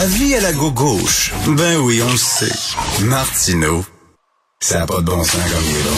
Avis 0.00 0.36
à 0.36 0.40
la 0.40 0.52
gauche. 0.52 1.32
Ben 1.56 1.76
oui, 1.78 2.00
on 2.00 2.12
le 2.12 2.16
sait. 2.16 3.02
Martineau, 3.02 3.84
ça 4.60 4.78
n'a 4.78 4.86
pas 4.86 5.00
de 5.00 5.06
bon 5.06 5.24
sens 5.24 5.42
comme 5.52 5.64
il 5.64 5.76
est 5.76 5.82
bon. 5.82 5.90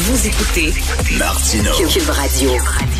Vous 0.00 0.26
écoutez 0.26 0.74
Martineau. 1.18 1.72
Cube 1.88 2.10
Radio. 2.10 2.50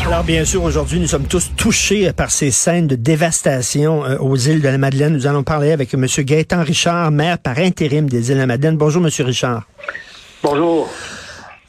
Alors 0.03 0.23
bien 0.23 0.43
sûr, 0.45 0.63
aujourd'hui, 0.63 0.99
nous 0.99 1.05
sommes 1.05 1.27
tous 1.27 1.51
touchés 1.55 2.11
par 2.13 2.31
ces 2.31 2.49
scènes 2.49 2.87
de 2.87 2.95
dévastation 2.95 4.03
euh, 4.03 4.17
aux 4.17 4.37
îles 4.37 4.61
de 4.61 4.69
la 4.69 4.79
Madeleine. 4.79 5.13
Nous 5.13 5.27
allons 5.27 5.43
parler 5.43 5.71
avec 5.71 5.93
M. 5.93 6.07
Gaëtan 6.07 6.63
Richard, 6.63 7.11
maire 7.11 7.37
par 7.37 7.59
intérim 7.59 8.09
des 8.09 8.29
îles 8.29 8.35
de 8.35 8.39
la 8.39 8.47
Madeleine. 8.47 8.75
Bonjour, 8.75 9.05
M. 9.05 9.11
Richard. 9.19 9.67
Bonjour. 10.41 10.89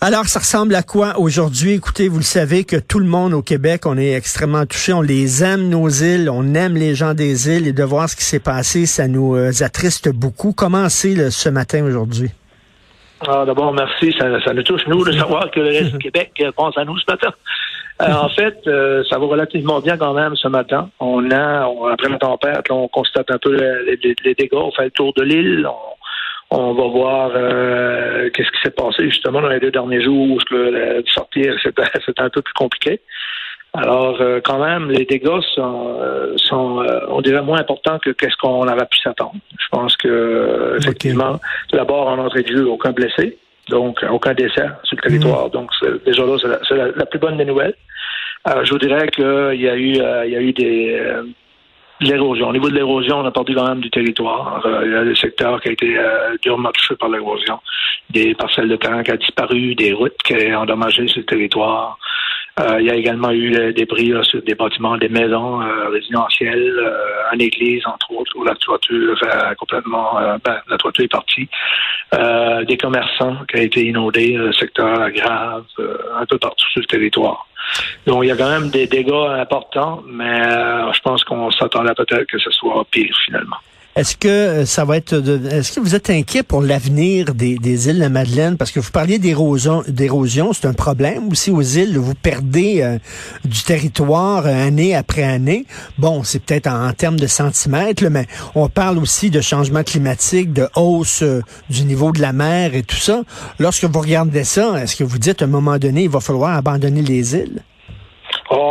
Alors, 0.02 0.24
ça 0.24 0.38
ressemble 0.38 0.74
à 0.76 0.82
quoi 0.82 1.18
aujourd'hui? 1.18 1.74
Écoutez, 1.74 2.08
vous 2.08 2.16
le 2.16 2.22
savez 2.22 2.64
que 2.64 2.76
tout 2.76 3.00
le 3.00 3.04
monde 3.04 3.34
au 3.34 3.42
Québec, 3.42 3.84
on 3.84 3.98
est 3.98 4.12
extrêmement 4.12 4.64
touché. 4.64 4.94
On 4.94 5.02
les 5.02 5.44
aime, 5.44 5.68
nos 5.68 5.90
îles. 5.90 6.30
On 6.30 6.54
aime 6.54 6.74
les 6.74 6.94
gens 6.94 7.12
des 7.12 7.50
îles. 7.50 7.68
Et 7.68 7.74
de 7.74 7.84
voir 7.84 8.08
ce 8.08 8.16
qui 8.16 8.24
s'est 8.24 8.40
passé, 8.40 8.86
ça 8.86 9.08
nous 9.08 9.36
euh, 9.36 9.50
attriste 9.60 10.08
beaucoup. 10.08 10.54
Comment 10.54 10.88
c'est 10.88 11.28
ce 11.28 11.50
matin 11.50 11.84
aujourd'hui? 11.84 12.30
Ah, 13.28 13.44
D'abord, 13.44 13.74
merci. 13.74 14.14
Ça, 14.18 14.42
ça 14.42 14.54
nous 14.54 14.62
touche, 14.62 14.86
nous, 14.86 15.04
de 15.04 15.12
savoir 15.12 15.50
que 15.50 15.60
le 15.60 15.68
reste 15.68 15.92
du 15.92 15.98
Québec 15.98 16.32
euh, 16.40 16.50
pense 16.50 16.78
à 16.78 16.86
nous 16.86 16.96
ce 16.96 17.04
matin. 17.06 17.34
Euh, 18.00 18.10
en 18.10 18.30
fait, 18.30 18.56
ça 19.10 19.18
va 19.18 19.26
relativement 19.26 19.80
bien 19.80 19.98
quand 19.98 20.14
même 20.14 20.34
ce 20.34 20.48
matin. 20.48 20.88
On 21.00 21.30
a, 21.30 21.68
après 21.92 22.08
la 22.08 22.16
tempête, 22.16 22.66
là, 22.70 22.74
on 22.74 22.88
constate 22.88 23.30
un 23.30 23.36
peu 23.36 23.54
les, 23.54 24.34
dégâts. 24.34 24.54
On 24.54 24.72
fait 24.72 24.84
le 24.84 24.90
tour 24.92 25.12
de 25.12 25.24
l'île. 25.24 25.68
On 26.50 26.72
va 26.74 26.86
voir 26.88 27.30
euh, 27.34 28.28
qu'est-ce 28.30 28.50
qui 28.50 28.60
s'est 28.62 28.70
passé 28.74 29.04
justement 29.04 29.40
dans 29.40 29.48
les 29.48 29.60
deux 29.60 29.70
derniers 29.70 30.02
jours 30.02 30.30
où 30.32 30.38
de 30.52 31.04
sortir, 31.06 31.54
c'était 31.62 32.22
un 32.22 32.30
peu 32.30 32.42
plus 32.42 32.54
compliqué. 32.54 33.00
Alors, 33.72 34.20
euh, 34.20 34.40
quand 34.42 34.58
même, 34.58 34.90
les 34.90 35.04
dégâts 35.04 35.40
sont, 35.54 35.96
euh, 36.00 36.32
sont 36.36 36.80
euh, 36.82 37.00
on 37.08 37.20
dirait, 37.20 37.40
moins 37.42 37.60
importants 37.60 38.00
que 38.00 38.10
qu'est-ce 38.10 38.36
qu'on 38.36 38.66
avait 38.66 38.84
pu 38.86 38.98
s'attendre. 38.98 39.36
Je 39.60 39.66
pense 39.70 39.96
que, 39.96 40.74
effectivement, 40.78 41.38
d'abord, 41.72 42.08
en 42.08 42.18
entrée 42.18 42.42
de 42.42 42.48
jeu, 42.48 42.66
aucun 42.68 42.90
blessé, 42.90 43.38
donc 43.68 44.04
aucun 44.10 44.34
décès 44.34 44.66
sur 44.82 44.96
le 44.96 45.02
territoire. 45.02 45.50
Donc, 45.50 45.70
c'est- 45.80 46.04
déjà 46.04 46.24
là, 46.26 46.36
c'est 46.42 46.48
la, 46.48 46.58
c'est 46.68 46.74
la- 46.76 46.88
la 46.96 47.06
plus 47.06 47.20
bonne 47.20 47.36
des 47.36 47.44
nouvelles. 47.44 47.74
Euh, 48.48 48.64
je 48.64 48.72
vous 48.72 48.78
dirais 48.78 49.06
qu'il 49.08 49.60
y 49.60 49.68
a 49.68 49.76
eu, 49.76 50.00
euh, 50.00 50.26
il 50.26 50.32
y 50.32 50.36
a 50.36 50.40
eu 50.40 50.52
des... 50.52 51.00
l'érosion. 52.00 52.48
Au 52.48 52.52
niveau 52.52 52.68
de 52.68 52.74
l'érosion, 52.74 53.18
on 53.18 53.24
a 53.26 53.30
perdu 53.30 53.54
quand 53.54 53.68
même 53.68 53.80
du 53.80 53.90
territoire. 53.90 54.62
Euh, 54.64 54.82
il 54.84 54.92
y 54.92 54.94
a 54.94 55.04
des 55.04 55.14
secteurs 55.14 55.60
qui 55.60 55.68
ont 55.68 55.72
été 55.72 55.98
euh, 55.98 56.36
durement 56.42 56.70
touchés 56.72 56.96
par 56.96 57.08
l'érosion. 57.08 57.60
Des 58.08 58.34
parcelles 58.34 58.68
de 58.68 58.76
terrain 58.76 59.02
qui 59.02 59.12
ont 59.12 59.16
disparu, 59.16 59.74
des 59.74 59.92
routes 59.92 60.16
qui 60.24 60.34
ont 60.34 60.60
endommagé 60.60 61.04
le 61.04 61.22
territoire. 61.24 61.98
Euh, 62.60 62.80
il 62.80 62.86
y 62.86 62.90
a 62.90 62.94
également 62.94 63.30
eu 63.30 63.54
euh, 63.56 63.72
des 63.72 63.86
bris 63.86 64.12
sur 64.22 64.42
des 64.42 64.54
bâtiments, 64.54 64.96
des 64.98 65.08
maisons 65.08 65.62
euh, 65.62 65.88
résidentielles, 65.88 66.74
euh, 66.78 67.32
une 67.32 67.40
église, 67.40 67.86
entre 67.86 68.12
autres, 68.12 68.32
où 68.36 68.44
la 68.44 68.54
toiture 68.56 69.16
euh, 69.22 69.54
complètement, 69.54 70.18
euh, 70.18 70.36
ben, 70.44 70.58
la 70.68 70.76
toiture 70.76 71.04
est 71.04 71.08
partie. 71.08 71.48
Euh, 72.14 72.64
des 72.64 72.76
commerçants 72.76 73.36
qui 73.48 73.56
ont 73.56 73.62
été 73.62 73.86
inondés, 73.86 74.36
euh, 74.36 74.52
secteur 74.52 75.10
grave, 75.10 75.64
euh, 75.78 75.96
un 76.16 76.26
peu 76.26 76.38
partout 76.38 76.66
sur 76.72 76.80
le 76.80 76.86
territoire. 76.86 77.46
Donc, 78.06 78.24
il 78.24 78.28
y 78.28 78.30
a 78.32 78.36
quand 78.36 78.50
même 78.50 78.68
des 78.68 78.86
dégâts 78.86 79.12
importants, 79.38 80.02
mais 80.06 80.42
euh, 80.46 80.92
je 80.92 81.00
pense 81.00 81.24
qu'on 81.24 81.50
s'attendait 81.50 81.94
peut-être 81.94 82.26
que 82.26 82.38
ce 82.38 82.50
soit 82.50 82.84
pire 82.90 83.16
finalement. 83.24 83.56
Est-ce 83.96 84.16
que 84.16 84.28
euh, 84.28 84.66
ça 84.66 84.84
va 84.84 84.96
être 84.96 85.14
est-ce 85.50 85.72
que 85.72 85.80
vous 85.80 85.96
êtes 85.96 86.10
inquiet 86.10 86.44
pour 86.44 86.62
l'avenir 86.62 87.34
des, 87.34 87.56
des 87.56 87.88
îles 87.88 87.96
de 87.96 88.00
la 88.00 88.08
Madeleine? 88.08 88.56
Parce 88.56 88.70
que 88.70 88.78
vous 88.78 88.92
parliez 88.92 89.18
d'érosion, 89.18 89.82
d'érosion, 89.88 90.52
c'est 90.52 90.66
un 90.66 90.74
problème 90.74 91.28
aussi 91.28 91.50
aux 91.50 91.60
îles. 91.60 91.98
Vous 91.98 92.14
perdez 92.14 92.82
euh, 92.82 92.98
du 93.44 93.62
territoire 93.64 94.46
euh, 94.46 94.66
année 94.68 94.94
après 94.94 95.24
année. 95.24 95.66
Bon, 95.98 96.22
c'est 96.22 96.38
peut-être 96.38 96.68
en, 96.68 96.88
en 96.88 96.92
termes 96.92 97.18
de 97.18 97.26
centimètres, 97.26 98.04
mais 98.08 98.28
on 98.54 98.68
parle 98.68 98.98
aussi 98.98 99.28
de 99.28 99.40
changement 99.40 99.82
climatique, 99.82 100.52
de 100.52 100.68
hausse 100.76 101.24
du 101.68 101.82
niveau 101.82 102.12
de 102.12 102.20
la 102.20 102.32
mer 102.32 102.76
et 102.76 102.84
tout 102.84 102.96
ça. 102.96 103.22
Lorsque 103.58 103.84
vous 103.84 104.00
regardez 104.00 104.44
ça, 104.44 104.80
est-ce 104.80 104.94
que 104.94 105.04
vous 105.04 105.18
dites 105.18 105.42
à 105.42 105.46
un 105.46 105.48
moment 105.48 105.78
donné, 105.78 106.04
il 106.04 106.10
va 106.10 106.20
falloir 106.20 106.56
abandonner 106.56 107.02
les 107.02 107.34
îles? 107.34 107.60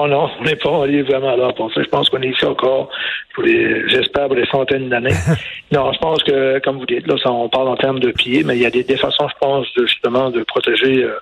Non, 0.08 0.30
on 0.40 0.44
n'est 0.44 0.56
pas 0.56 0.86
est 0.88 1.02
vraiment 1.04 1.36
là 1.36 1.52
pour 1.54 1.74
ça. 1.74 1.82
Je 1.82 1.90
pense 1.90 2.10
qu'on 2.10 2.22
est 2.22 2.30
ici 2.30 2.46
encore 2.46 2.90
pour 3.34 3.44
les, 3.44 3.88
j'espère, 3.90 4.28
pour 4.28 4.36
des 4.36 4.46
centaines 4.48 4.90
d'années. 4.90 5.14
non, 5.72 5.92
je 5.94 6.00
pense 6.00 6.24
que, 6.24 6.60
comme 6.60 6.78
vous 6.78 6.86
dites, 6.86 7.08
là, 7.08 7.16
ça, 7.22 7.32
on 7.32 7.50
parle 7.50 7.70
en 7.70 7.76
termes 7.76 8.00
de 8.00 8.12
pieds, 8.12 8.44
mais 8.44 8.56
il 8.56 8.62
y 8.62 8.66
a 8.66 8.70
des, 8.70 8.84
des 8.84 8.98
façons, 8.98 9.28
je 9.28 9.36
pense, 9.40 9.68
de, 9.76 9.86
justement, 9.86 10.30
de 10.30 10.44
protéger 10.44 11.04
euh, 11.04 11.20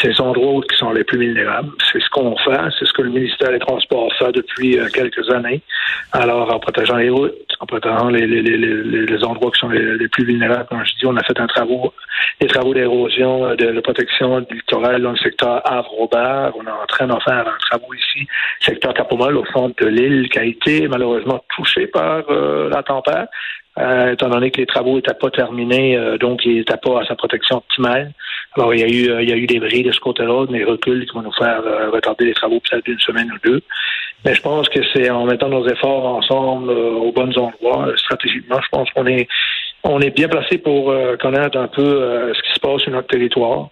ces 0.00 0.20
endroits 0.20 0.60
qui 0.70 0.76
sont 0.76 0.90
les 0.92 1.04
plus 1.04 1.18
vulnérables. 1.18 1.70
C'est 1.92 2.00
ce 2.00 2.08
qu'on 2.10 2.36
fait, 2.38 2.58
c'est 2.78 2.86
ce 2.86 2.92
que 2.92 3.02
le 3.02 3.10
ministère 3.10 3.50
des 3.50 3.58
Transports 3.58 4.12
fait 4.18 4.32
depuis 4.32 4.78
euh, 4.78 4.88
quelques 4.92 5.28
années. 5.30 5.60
Alors, 6.12 6.52
en 6.54 6.58
protégeant 6.58 6.96
les 6.96 7.10
routes, 7.10 7.34
en 7.60 7.66
protégeant 7.66 8.08
les, 8.08 8.26
les, 8.26 8.42
les, 8.42 8.56
les, 8.56 9.06
les 9.06 9.24
endroits 9.24 9.50
qui 9.50 9.60
sont 9.60 9.68
les, 9.68 10.08
plus 10.08 10.24
vulnérables, 10.24 10.66
comme 10.68 10.84
je 10.84 10.94
dis, 10.94 11.06
on 11.06 11.16
a 11.16 11.22
fait 11.24 11.38
un 11.38 11.46
travaux, 11.46 11.92
des 12.40 12.46
travaux 12.46 12.72
d'érosion, 12.72 13.44
euh, 13.44 13.56
de, 13.56 13.72
de 13.72 13.80
protection 13.80 14.40
du 14.40 14.54
littoral 14.54 15.02
dans 15.02 15.10
le 15.10 15.18
secteur 15.18 15.60
Havre-Robert. 15.64 16.52
On 16.58 16.64
est 16.64 16.70
en 16.70 16.86
train 16.86 17.06
d'en 17.06 17.20
faire 17.20 17.46
un 17.46 17.58
travaux 17.70 17.92
ici, 17.94 18.17
secteur 18.60 18.94
Capomol, 18.94 19.36
au 19.36 19.44
centre 19.46 19.74
de 19.82 19.88
l'île, 19.88 20.28
qui 20.28 20.38
a 20.38 20.44
été 20.44 20.88
malheureusement 20.88 21.42
touché 21.54 21.86
par 21.86 22.22
euh, 22.30 22.68
la 22.70 22.82
tempête. 22.82 23.28
Euh, 23.78 24.12
étant 24.12 24.28
donné 24.28 24.50
que 24.50 24.60
les 24.60 24.66
travaux 24.66 24.96
n'étaient 24.96 25.14
pas 25.14 25.30
terminés, 25.30 25.96
euh, 25.96 26.18
donc 26.18 26.44
il 26.44 26.56
n'était 26.56 26.76
pas 26.78 27.00
à 27.00 27.04
sa 27.04 27.14
protection 27.14 27.58
optimale. 27.58 28.12
Alors 28.56 28.74
il 28.74 28.80
y 28.80 28.82
a 28.82 28.88
eu 28.88 29.10
euh, 29.10 29.22
il 29.22 29.28
y 29.28 29.32
a 29.32 29.36
eu 29.36 29.46
des 29.46 29.60
bris 29.60 29.84
de 29.84 29.92
ce 29.92 30.00
côté-là, 30.00 30.46
des 30.46 30.64
reculs 30.64 31.06
qui 31.06 31.14
vont 31.14 31.22
nous 31.22 31.32
faire 31.32 31.62
euh, 31.64 31.90
retarder 31.90 32.24
les 32.24 32.34
travaux 32.34 32.58
peut-être 32.58 32.84
d'une 32.84 32.98
semaine 32.98 33.30
ou 33.30 33.38
deux. 33.48 33.62
Mais 34.24 34.34
je 34.34 34.42
pense 34.42 34.68
que 34.68 34.80
c'est 34.92 35.08
en 35.10 35.26
mettant 35.26 35.48
nos 35.48 35.68
efforts 35.68 36.06
ensemble 36.06 36.70
aux 36.70 37.12
bons 37.12 37.38
endroits, 37.38 37.92
stratégiquement, 37.96 38.60
je 38.60 38.68
pense 38.70 38.90
qu'on 38.90 39.06
est 39.06 39.28
on 39.84 40.00
est 40.00 40.10
bien 40.10 40.28
placé 40.28 40.58
pour 40.58 40.90
euh, 40.90 41.16
connaître 41.16 41.56
un 41.56 41.68
peu 41.68 41.82
euh, 41.82 42.32
ce 42.34 42.42
qui 42.42 42.54
se 42.54 42.60
passe 42.60 42.82
sur 42.82 42.92
notre 42.92 43.08
territoire 43.08 43.68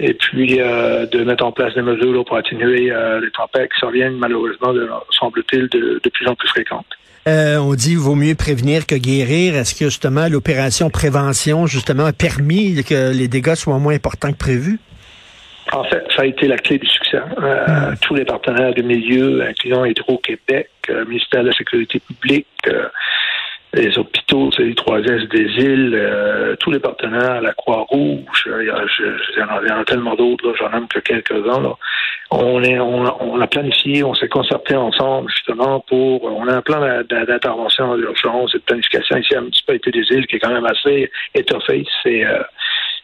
et 0.00 0.14
puis 0.14 0.60
euh, 0.60 1.06
de 1.06 1.24
mettre 1.24 1.44
en 1.44 1.52
place 1.52 1.74
des 1.74 1.82
mesures 1.82 2.12
là, 2.12 2.24
pour 2.24 2.36
atténuer 2.36 2.92
les 3.20 3.30
tempêtes 3.30 3.70
qui 3.72 3.78
surviennent 3.78 4.16
malheureusement, 4.16 4.72
semble-t-il, 5.10 5.68
de, 5.68 6.00
de 6.02 6.10
plus 6.10 6.26
en 6.26 6.34
plus 6.34 6.48
fréquentes. 6.48 6.86
On 7.26 7.74
dit 7.74 7.94
vaut 7.94 8.14
mieux 8.14 8.34
prévenir 8.34 8.86
que 8.86 8.96
guérir. 8.96 9.54
Est-ce 9.54 9.74
que 9.74 9.84
justement 9.84 10.26
l'opération 10.28 10.90
prévention 10.90 11.66
justement 11.66 12.06
a 12.06 12.12
permis 12.12 12.82
que 12.82 13.12
les 13.16 13.28
dégâts 13.28 13.54
soient 13.54 13.78
moins 13.78 13.94
importants 13.94 14.32
que 14.32 14.38
prévu? 14.38 14.78
En 15.70 15.84
fait, 15.84 16.04
ça 16.14 16.22
a 16.22 16.26
été 16.26 16.48
la 16.48 16.58
clé 16.58 16.78
du 16.78 16.86
succès. 16.86 17.20
Euh, 17.40 17.92
Tous 18.02 18.14
les 18.14 18.24
partenaires 18.24 18.74
du 18.74 18.82
milieu, 18.82 19.42
incluant 19.46 19.84
Hydro-Québec, 19.84 20.68
ministère 21.08 21.42
de 21.44 21.48
la 21.48 21.54
Sécurité 21.54 22.00
publique, 22.00 22.48
les 23.74 23.98
hôpitaux, 23.98 24.50
c'est 24.54 24.64
les 24.64 24.74
3S 24.74 25.28
des 25.28 25.64
îles, 25.64 25.94
euh, 25.94 26.54
tous 26.56 26.70
les 26.70 26.78
partenaires, 26.78 27.40
la 27.40 27.54
Croix-Rouge, 27.54 28.44
euh, 28.48 28.62
il 28.62 29.38
y, 29.38 29.42
en 29.42 29.48
a, 29.48 29.80
en 29.80 29.84
tellement 29.84 30.14
d'autres, 30.14 30.54
j'en 30.58 30.68
nomme 30.70 30.88
que 30.88 30.98
quelques-uns. 30.98 31.72
On, 32.30 32.62
on, 32.62 33.40
a- 33.40 33.46
planifié, 33.46 34.04
on 34.04 34.14
s'est 34.14 34.28
concerté 34.28 34.74
ensemble 34.74 35.30
justement 35.30 35.80
pour, 35.80 36.24
on 36.24 36.48
a 36.48 36.56
un 36.56 36.62
plan 36.62 36.80
d'intervention 37.08 37.96
d'urgence 37.96 38.54
et 38.54 38.58
de 38.58 38.62
planification 38.62 39.16
ici 39.16 39.34
à 39.34 39.40
municipalité 39.40 39.90
des 39.90 40.04
îles 40.10 40.26
qui 40.26 40.36
est 40.36 40.38
quand 40.38 40.52
même 40.52 40.66
assez 40.66 41.10
étoffé. 41.34 41.84
C'est 42.02 42.24
euh, 42.24 42.42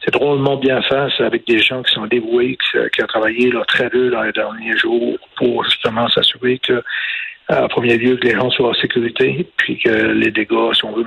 c'est 0.05 0.13
drôlement 0.13 0.57
bien 0.57 0.81
fait, 0.83 1.09
c'est 1.17 1.25
avec 1.25 1.47
des 1.47 1.59
gens 1.59 1.83
qui 1.83 1.93
sont 1.93 2.07
dévoués, 2.07 2.57
qui, 2.93 3.03
ont 3.03 3.07
travaillé 3.07 3.51
là, 3.51 3.65
très 3.67 3.91
dur 3.91 4.13
dans 4.13 4.23
les 4.23 4.33
derniers 4.33 4.77
jours 4.77 5.19
pour 5.37 5.65
justement 5.65 6.09
s'assurer 6.09 6.59
que 6.59 6.83
en 7.51 7.69
premier 7.69 7.97
lieu, 7.97 8.17
que 8.17 8.27
les 8.27 8.35
gens 8.35 8.51
soient 8.51 8.71
en 8.71 8.75
sécurité, 8.75 9.49
puis 9.57 9.79
que 9.79 9.89
les 9.89 10.31
dégâts, 10.31 10.75
si 10.75 10.85
on 10.85 10.93
veut, 10.93 11.05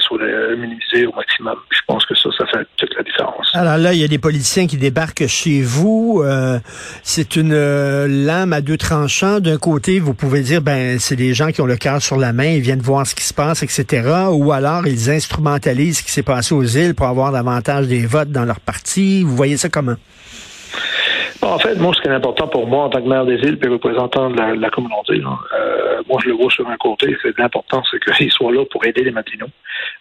soient 0.00 0.18
euh, 0.20 0.56
minimisés 0.56 1.06
au 1.06 1.12
maximum. 1.14 1.56
Je 1.70 1.80
pense 1.86 2.04
que 2.04 2.16
ça, 2.16 2.30
ça 2.36 2.46
fait 2.46 2.66
toute 2.76 2.94
la 2.96 3.02
différence. 3.04 3.48
Alors 3.52 3.78
là, 3.78 3.92
il 3.92 4.00
y 4.00 4.04
a 4.04 4.08
des 4.08 4.18
politiciens 4.18 4.66
qui 4.66 4.76
débarquent 4.76 5.28
chez 5.28 5.62
vous. 5.62 6.22
Euh, 6.24 6.58
c'est 7.04 7.36
une 7.36 7.52
euh, 7.52 8.08
lame 8.08 8.52
à 8.52 8.60
deux 8.60 8.76
tranchants. 8.76 9.38
D'un 9.38 9.58
côté, 9.58 10.00
vous 10.00 10.14
pouvez 10.14 10.40
dire, 10.40 10.62
ben, 10.62 10.98
c'est 10.98 11.16
des 11.16 11.32
gens 11.32 11.52
qui 11.52 11.60
ont 11.60 11.66
le 11.66 11.76
cœur 11.76 12.02
sur 12.02 12.16
la 12.16 12.32
main, 12.32 12.46
ils 12.46 12.60
viennent 12.60 12.82
voir 12.82 13.06
ce 13.06 13.14
qui 13.14 13.24
se 13.24 13.34
passe, 13.34 13.62
etc. 13.62 14.08
Ou 14.32 14.50
alors, 14.50 14.88
ils 14.88 15.10
instrumentalisent 15.10 15.98
ce 15.98 16.02
qui 16.02 16.10
s'est 16.10 16.22
passé 16.24 16.54
aux 16.54 16.64
îles 16.64 16.96
pour 16.96 17.06
avoir 17.06 17.30
davantage 17.30 17.86
des 17.86 18.04
votes 18.04 18.30
dans 18.30 18.44
leur 18.44 18.58
parti. 18.58 19.22
Vous 19.22 19.36
voyez 19.36 19.56
ça 19.56 19.68
comment? 19.68 19.96
En 21.44 21.58
fait, 21.58 21.74
moi, 21.76 21.92
ce 21.94 22.00
qui 22.00 22.08
est 22.08 22.12
important 22.12 22.48
pour 22.48 22.66
moi 22.66 22.84
en 22.84 22.88
tant 22.88 23.02
que 23.02 23.08
maire 23.08 23.26
des 23.26 23.34
îles 23.34 23.58
et 23.62 23.68
représentant 23.68 24.30
de 24.30 24.36
la, 24.36 24.70
communauté, 24.70 25.20
euh, 25.52 26.02
moi, 26.08 26.18
je 26.22 26.28
le 26.30 26.34
vois 26.34 26.50
sur 26.50 26.66
un 26.68 26.76
côté, 26.76 27.14
c'est 27.22 27.36
l'important, 27.38 27.82
c'est 27.90 28.00
qu'ils 28.00 28.32
soient 28.32 28.52
là 28.52 28.64
pour 28.70 28.84
aider 28.86 29.02
les 29.02 29.10
Matinos 29.10 29.50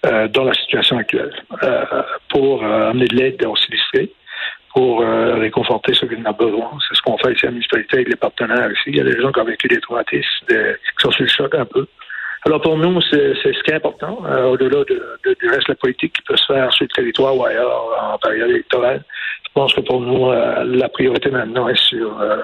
euh, 0.06 0.30
dans 0.30 0.46
la 0.46 0.54
situation 0.54 0.98
actuelle, 0.98 1.34
euh, 1.64 1.84
pour 2.30 2.64
amener 2.64 3.08
de 3.08 3.16
l'aide 3.16 3.46
aux 3.46 3.58
sinistrés, 3.58 4.10
pour 4.74 5.02
réconforter 5.02 5.94
ceux 5.94 6.08
qui 6.08 6.16
en 6.16 6.30
ont 6.30 6.34
besoin. 6.34 6.72
C'est 6.88 6.96
ce 6.96 7.02
qu'on 7.02 7.18
fait 7.18 7.34
ici 7.34 7.46
à 7.46 7.48
la 7.48 7.52
municipalité 7.52 7.98
avec 7.98 8.08
les 8.08 8.16
partenaires 8.16 8.72
ici. 8.72 8.84
Il 8.88 8.96
y 8.96 9.02
a 9.02 9.04
des 9.04 9.20
gens 9.22 9.32
qui 9.32 9.40
ont 9.40 9.46
vécu 9.46 9.68
des 9.68 9.82
traumatismes, 9.82 10.48
qui 10.48 10.56
sont 10.98 11.12
sur 11.12 11.24
le 11.24 11.30
choc 11.30 11.54
un 11.56 11.66
peu. 11.66 11.86
Alors 12.46 12.62
pour 12.62 12.78
nous, 12.78 13.00
c'est 13.02 13.36
ce 13.36 13.64
qui 13.64 13.72
est 13.72 13.76
important, 13.76 14.24
au-delà 14.48 14.84
de, 14.86 15.36
du 15.40 15.48
reste 15.48 15.68
de 15.68 15.74
la 15.74 15.76
politique 15.76 16.14
qui 16.14 16.22
peut 16.24 16.36
se 16.36 16.46
faire 16.46 16.74
sur 16.74 16.86
le 16.86 16.90
territoire 16.90 17.38
ou 17.38 17.46
ailleurs 17.46 18.14
en 18.14 18.18
période 18.18 18.50
électorale. 18.50 19.04
Je 19.56 19.62
pense 19.62 19.74
que 19.76 19.82
pour 19.82 20.02
nous, 20.02 20.32
euh, 20.32 20.64
la 20.66 20.90
priorité 20.90 21.30
maintenant 21.30 21.68
est 21.68 21.78
sur 21.78 22.20
euh, 22.20 22.38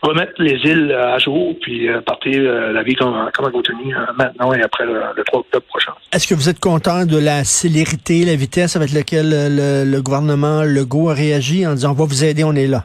remettre 0.00 0.32
les 0.38 0.56
îles 0.64 0.90
à 0.90 1.18
jour, 1.18 1.54
puis 1.60 1.86
euh, 1.86 2.00
partir 2.00 2.40
la 2.40 2.82
vie 2.82 2.94
comme, 2.94 3.30
comme 3.34 3.44
elle 3.44 3.52
continue 3.52 3.94
maintenant 4.16 4.50
et 4.54 4.62
après 4.62 4.86
le, 4.86 5.02
3 5.26 5.40
octobre 5.40 5.66
prochain. 5.66 5.92
Est-ce 6.14 6.26
que 6.26 6.34
vous 6.34 6.48
êtes 6.48 6.58
content 6.58 7.04
de 7.04 7.18
la 7.18 7.44
célérité, 7.44 8.24
la 8.24 8.36
vitesse 8.36 8.74
avec 8.74 8.92
laquelle 8.92 9.28
le, 9.30 10.00
gouvernement 10.00 10.62
Legault 10.62 11.10
a 11.10 11.14
réagi 11.14 11.66
en 11.66 11.74
disant 11.74 11.90
on 11.90 11.94
va 11.94 12.06
vous 12.06 12.24
aider, 12.24 12.42
on 12.42 12.54
est 12.54 12.66
là? 12.66 12.84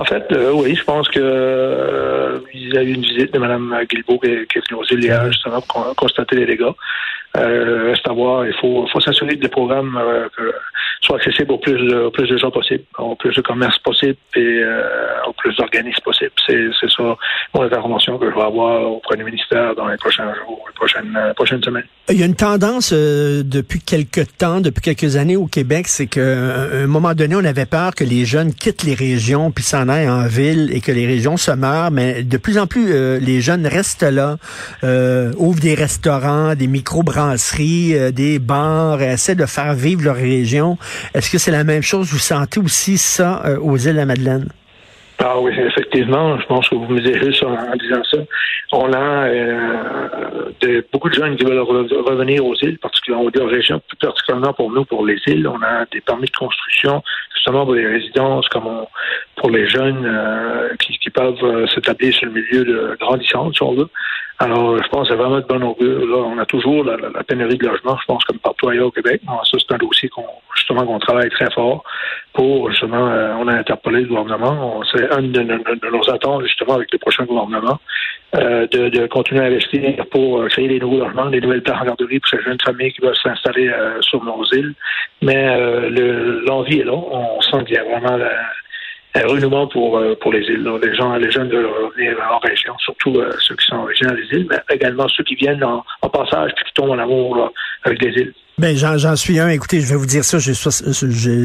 En 0.00 0.04
fait, 0.04 0.24
oui, 0.54 0.74
je 0.74 0.82
pense 0.82 1.08
que 1.10 2.42
il 2.54 2.74
y 2.74 2.78
a 2.78 2.82
eu 2.82 2.94
une 2.94 3.02
visite 3.02 3.34
de 3.34 3.38
Mme 3.38 3.84
Guilbeault 3.88 4.18
qui, 4.18 4.28
est 4.28 4.68
venue 4.70 4.80
aux 4.80 4.84
îles 4.84 5.04
hier 5.04 5.26
justement 5.26 5.60
pour 5.60 5.94
constater 5.94 6.36
les 6.36 6.46
dégâts. 6.46 6.72
reste 7.34 8.08
à 8.08 8.12
voir, 8.12 8.46
il 8.46 8.54
faut, 8.54 8.86
s'assurer 8.98 9.36
que 9.36 9.42
des 9.42 9.48
programmes 9.48 10.00
soit 11.02 11.16
accessible 11.16 11.52
au 11.52 11.58
plus 11.58 11.76
de, 11.76 12.36
gens 12.36 12.50
possible, 12.50 12.84
au 12.98 13.14
plus 13.14 13.34
de 13.34 13.40
commerces 13.40 13.78
possible 13.78 14.16
et 14.36 14.60
euh, 14.62 14.82
au 15.26 15.32
plus 15.32 15.56
d'organismes 15.56 16.02
possible. 16.04 16.32
C'est, 16.46 16.68
ça 16.88 17.16
mon 17.54 17.62
intervention 17.62 18.18
que 18.18 18.30
je 18.30 18.34
vais 18.34 18.42
avoir 18.42 18.90
auprès 18.90 19.16
du 19.16 19.24
ministère 19.24 19.74
dans 19.74 19.88
les 19.88 19.96
prochains 19.96 20.32
jours, 20.34 20.62
les 20.68 20.74
prochaines, 20.74 21.16
euh, 21.16 21.32
prochaines 21.34 21.62
semaines. 21.62 21.86
Il 22.10 22.18
y 22.18 22.22
a 22.22 22.26
une 22.26 22.36
tendance 22.36 22.92
euh, 22.92 23.42
depuis 23.44 23.80
quelques 23.80 24.36
temps, 24.36 24.60
depuis 24.60 24.82
quelques 24.82 25.16
années 25.16 25.36
au 25.36 25.46
Québec, 25.46 25.88
c'est 25.88 26.06
qu'à 26.06 26.20
un 26.20 26.86
moment 26.86 27.14
donné, 27.14 27.34
on 27.34 27.44
avait 27.44 27.66
peur 27.66 27.94
que 27.94 28.04
les 28.04 28.24
jeunes 28.24 28.52
quittent 28.52 28.84
les 28.84 28.94
régions 28.94 29.50
puis 29.50 29.64
s'en 29.64 29.88
en 29.90 30.26
ville 30.26 30.70
et 30.72 30.80
que 30.80 30.92
les 30.92 31.06
régions 31.06 31.36
se 31.36 31.50
meurent, 31.50 31.90
mais 31.90 32.22
de 32.22 32.36
plus 32.36 32.58
en 32.58 32.66
plus, 32.66 33.18
les 33.20 33.40
jeunes 33.40 33.66
restent 33.66 34.02
là, 34.02 34.36
ouvrent 35.36 35.60
des 35.60 35.74
restaurants, 35.74 36.54
des 36.54 36.66
micro-brasseries, 36.66 38.12
des 38.12 38.38
bars, 38.38 39.02
essaient 39.02 39.34
de 39.34 39.46
faire 39.46 39.74
vivre 39.74 40.04
leur 40.04 40.16
région. 40.16 40.78
Est-ce 41.14 41.30
que 41.30 41.38
c'est 41.38 41.50
la 41.50 41.64
même 41.64 41.82
chose? 41.82 42.08
Vous 42.12 42.18
sentez 42.18 42.60
aussi 42.60 42.98
ça 42.98 43.42
euh, 43.44 43.58
aux 43.58 43.76
îles 43.76 43.92
de 43.92 43.96
la 43.98 44.06
Madeleine? 44.06 44.48
Ah 45.22 45.38
oui, 45.38 45.52
effectivement, 45.58 46.38
je 46.40 46.46
pense 46.46 46.66
que 46.68 46.76
vous 46.76 46.86
me 46.86 47.00
direz 47.00 47.32
ça 47.34 47.46
en 47.46 47.76
disant 47.76 48.02
ça. 48.10 48.18
On 48.72 48.90
a 48.92 49.26
euh, 49.26 50.82
beaucoup 50.90 51.10
de 51.10 51.14
jeunes 51.14 51.36
qui 51.36 51.44
veulent 51.44 51.60
revenir 51.60 52.46
aux 52.46 52.54
îles, 52.62 52.78
particulièrement 52.78 53.30
plus 53.30 53.96
particulièrement 54.00 54.54
pour 54.54 54.70
nous, 54.70 54.84
pour 54.86 55.04
les 55.04 55.18
îles. 55.26 55.46
On 55.46 55.60
a 55.62 55.84
des 55.92 56.00
permis 56.00 56.26
de 56.26 56.36
construction, 56.36 57.02
justement 57.34 57.64
pour 57.66 57.74
les 57.74 57.86
résidences, 57.86 58.48
comme 58.48 58.86
pour 59.40 59.50
les 59.50 59.66
jeunes 59.68 60.04
euh, 60.04 60.68
qui, 60.78 61.10
peuvent 61.10 61.66
s'établir 61.74 62.14
sur 62.14 62.26
le 62.26 62.32
milieu 62.32 62.64
de 62.64 62.96
grandissant, 63.00 63.50
si 63.52 63.62
on 63.62 63.74
veut. 63.74 63.88
Alors, 64.38 64.80
je 64.82 64.88
pense 64.88 65.08
que 65.08 65.14
c'est 65.14 65.20
vraiment 65.20 65.40
de 65.40 65.46
bon 65.46 65.62
augure. 65.62 66.06
Là, 66.06 66.16
on 66.18 66.38
a 66.38 66.46
toujours 66.46 66.84
la, 66.84 67.24
pénurie 67.24 67.58
de 67.58 67.66
logement, 67.66 67.98
je 68.00 68.06
pense, 68.06 68.24
comme 68.24 68.38
partout 68.38 68.68
ailleurs 68.68 68.86
au 68.86 68.90
Québec. 68.90 69.20
ça, 69.26 69.58
c'est 69.58 69.74
un 69.74 69.78
dossier 69.78 70.08
qu'on 70.08 70.24
justement 70.56 70.86
qu'on 70.86 70.98
travaille 70.98 71.30
très 71.30 71.50
fort 71.50 71.82
pour 72.32 72.70
justement 72.70 73.08
euh, 73.08 73.34
on 73.38 73.48
a 73.48 73.54
interpellé 73.54 74.02
le 74.02 74.08
gouvernement. 74.08 74.82
C'est 74.92 75.10
un 75.10 75.22
de, 75.22 75.42
nos 75.42 76.10
attentes, 76.10 76.42
justement, 76.44 76.74
avec 76.74 76.92
le 76.92 76.98
prochain 76.98 77.24
gouvernement, 77.24 77.78
euh, 78.36 78.66
de, 78.68 79.06
continuer 79.06 79.40
à 79.40 79.46
investir 79.46 80.06
pour 80.10 80.40
euh, 80.40 80.48
créer 80.48 80.68
des 80.68 80.78
nouveaux 80.78 80.98
logements, 80.98 81.26
des 81.26 81.40
nouvelles 81.40 81.62
places 81.62 81.80
en 81.80 81.86
garderie 81.86 82.20
pour 82.20 82.28
ces 82.28 82.42
jeunes 82.42 82.60
familles 82.64 82.92
qui 82.92 83.00
veulent 83.00 83.16
s'installer 83.16 83.70
sur 84.00 84.22
nos 84.22 84.44
îles. 84.52 84.74
Mais 85.22 85.58
l'envie 86.46 86.80
est 86.80 86.84
là. 86.84 86.94
On 86.94 87.40
sent 87.40 87.64
qu'il 87.64 87.74
y 87.74 87.78
a 87.78 87.84
vraiment 87.84 88.16
la, 88.16 88.30
un 89.14 89.66
pour, 89.66 89.98
euh, 89.98 90.14
pour 90.20 90.32
les 90.32 90.40
îles. 90.40 90.68
Les 90.82 90.94
gens, 90.94 91.16
les 91.16 91.30
jeunes 91.30 91.48
veulent 91.48 91.66
revenir 91.66 92.16
en 92.32 92.38
région, 92.38 92.74
surtout 92.78 93.18
euh, 93.18 93.32
ceux 93.40 93.56
qui 93.56 93.66
sont 93.66 93.76
originaires 93.76 94.14
des 94.14 94.36
îles, 94.36 94.46
mais 94.48 94.58
également 94.70 95.08
ceux 95.08 95.24
qui 95.24 95.34
viennent 95.34 95.64
en, 95.64 95.84
passage 96.10 96.50
puis 96.56 96.64
qui 96.64 96.72
tombent 96.74 96.90
en 96.90 96.98
amour 96.98 97.52
avec 97.84 98.00
des 98.00 98.08
îles. 98.08 98.34
Ben, 98.58 98.76
j'en 98.76 99.16
suis 99.16 99.38
un. 99.40 99.48
Écoutez, 99.48 99.80
je 99.80 99.86
vais 99.86 99.96
vous 99.96 100.04
dire 100.04 100.22
ça. 100.22 100.38
J'ai 100.38 100.52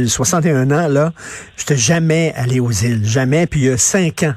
61 0.08 0.70
ans, 0.72 0.90
là. 0.90 1.14
Je 1.56 1.62
n'étais 1.62 1.78
jamais 1.78 2.34
allé 2.36 2.60
aux 2.60 2.72
îles. 2.72 3.06
Jamais. 3.06 3.48
Puis 3.48 3.62
il 3.62 3.66
y 3.68 3.70
a 3.70 3.78
cinq 3.78 4.24
ans, 4.24 4.34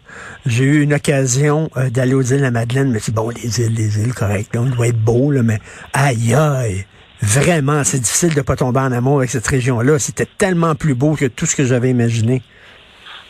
j'ai 0.46 0.62
eu 0.62 0.82
une 0.82 0.94
occasion 0.94 1.70
euh, 1.76 1.90
d'aller 1.90 2.14
aux 2.14 2.22
îles 2.22 2.44
à 2.44 2.52
Madeleine. 2.52 2.92
Mais 2.92 3.00
c'est 3.00 3.12
bon, 3.12 3.30
les 3.30 3.60
îles, 3.60 3.74
les 3.74 3.98
îles, 4.00 4.14
correct. 4.14 4.54
on 4.56 4.66
doit 4.66 4.86
être 4.86 5.02
beau, 5.02 5.32
là. 5.32 5.42
Mais 5.42 5.58
aïe, 5.92 6.34
aïe. 6.34 6.86
Vraiment, 7.20 7.82
c'est 7.82 7.98
difficile 7.98 8.34
de 8.34 8.42
pas 8.42 8.54
tomber 8.54 8.78
en 8.78 8.92
amour 8.92 9.18
avec 9.18 9.30
cette 9.30 9.46
région-là. 9.48 9.98
C'était 9.98 10.28
tellement 10.38 10.76
plus 10.76 10.94
beau 10.94 11.16
que 11.16 11.26
tout 11.26 11.46
ce 11.46 11.56
que 11.56 11.64
j'avais 11.64 11.90
imaginé. 11.90 12.42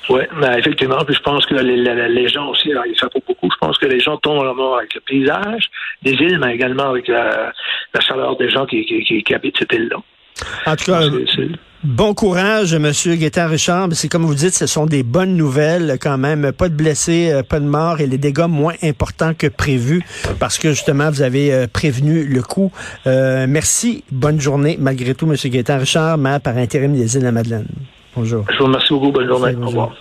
Oui, 0.09 0.23
mais 0.41 0.59
effectivement, 0.59 1.05
puis 1.05 1.15
je 1.15 1.21
pense 1.21 1.45
que 1.45 1.55
les, 1.55 2.29
gens 2.29 2.49
aussi, 2.49 2.71
alors, 2.71 2.85
savent 2.99 3.11
pas 3.11 3.21
beaucoup, 3.27 3.51
je 3.53 3.59
pense 3.59 3.77
que 3.77 3.87
les 3.87 4.01
gens 4.01 4.17
tombent 4.17 4.39
en 4.39 4.51
amour 4.51 4.79
avec 4.79 4.95
le 4.95 5.01
paysage 5.01 5.69
des 6.03 6.13
îles, 6.13 6.39
mais 6.39 6.55
également 6.55 6.91
avec 6.91 7.09
la, 7.09 7.53
chaleur 8.01 8.37
des 8.37 8.49
gens 8.49 8.65
qui, 8.65 8.85
qui, 8.87 9.35
habitent 9.35 9.59
cette 9.59 9.73
île-là. 9.73 9.97
En 10.67 10.77
tout 10.77 10.85
cas, 10.87 11.01
bon 11.83 12.15
courage, 12.15 12.75
Monsieur 12.75 13.17
Guetta 13.17 13.49
Richard. 13.49 13.89
C'est 13.93 14.09
comme 14.09 14.25
vous 14.25 14.37
dites, 14.37 14.55
ce 14.55 14.67
sont 14.67 14.87
des 14.87 15.03
bonnes 15.03 15.37
nouvelles 15.37 15.99
quand 16.01 16.17
même. 16.17 16.53
Pas 16.53 16.69
de 16.69 16.75
blessés, 16.75 17.31
euh, 17.33 17.43
pas 17.43 17.59
de 17.59 17.67
morts 17.67 18.01
et 18.01 18.07
les 18.07 18.19
dégâts 18.19 18.47
moins 18.49 18.75
importants 18.83 19.35
que 19.35 19.49
prévu 19.49 20.05
parce 20.39 20.59
que 20.59 20.71
justement, 20.71 21.11
vous 21.11 21.23
avez 21.23 21.53
euh, 21.53 21.67
prévenu 21.67 22.25
le 22.25 22.43
coup. 22.43 22.71
Euh, 23.09 23.47
merci. 23.49 24.05
Bonne 24.13 24.41
journée, 24.41 24.77
malgré 24.81 25.15
tout, 25.15 25.27
Monsieur 25.27 25.51
Guetta 25.51 25.77
Richard, 25.77 26.19
maire 26.19 26.41
par 26.41 26.57
intérim 26.57 26.95
des 26.95 27.15
îles 27.15 27.21
de 27.21 27.27
la 27.27 27.33
Madeleine. 27.33 27.67
Bonjour. 28.19 28.45
Je 28.51 28.59
vous 28.59 28.65
remercie 28.65 28.93
beaucoup. 28.93 29.13
Bonne 29.13 29.29
journée. 29.29 29.55
Au 29.63 29.67
revoir. 29.67 29.93